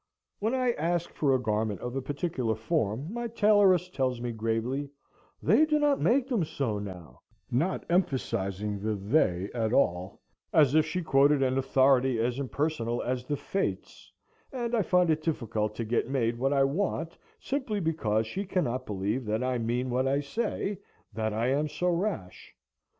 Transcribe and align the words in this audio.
When 0.39 0.55
I 0.55 0.71
ask 0.79 1.11
for 1.13 1.35
a 1.35 1.39
garment 1.39 1.79
of 1.81 1.95
a 1.95 2.01
particular 2.01 2.55
form, 2.55 3.13
my 3.13 3.27
tailoress 3.27 3.87
tells 3.87 4.19
me 4.19 4.31
gravely, 4.31 4.89
"They 5.43 5.63
do 5.63 5.77
not 5.77 6.01
make 6.01 6.27
them 6.27 6.43
so 6.43 6.79
now," 6.79 7.21
not 7.51 7.85
emphasizing 7.87 8.79
the 8.79 8.95
"They" 8.95 9.51
at 9.53 9.71
all, 9.73 10.19
as 10.53 10.73
if 10.73 10.87
she 10.87 11.03
quoted 11.03 11.43
an 11.43 11.55
authority 11.59 12.17
as 12.17 12.39
impersonal 12.39 13.03
as 13.03 13.23
the 13.25 13.37
Fates, 13.37 14.11
and 14.51 14.73
I 14.73 14.81
find 14.81 15.11
it 15.11 15.21
difficult 15.21 15.75
to 15.75 15.85
get 15.85 16.09
made 16.09 16.39
what 16.39 16.51
I 16.51 16.63
want, 16.63 17.15
simply 17.39 17.79
because 17.79 18.25
she 18.25 18.43
cannot 18.43 18.87
believe 18.87 19.25
that 19.27 19.43
I 19.43 19.59
mean 19.59 19.91
what 19.91 20.07
I 20.07 20.21
say, 20.21 20.79
that 21.13 21.31
I 21.31 21.49
am 21.49 21.67
so 21.67 21.91
rash. 21.91 22.55